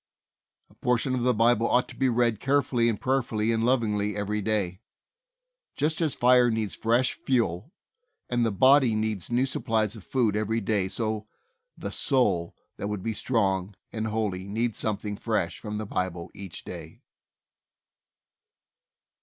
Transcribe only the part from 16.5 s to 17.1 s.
day.